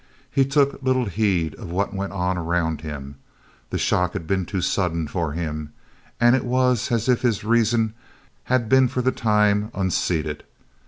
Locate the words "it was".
6.35-6.91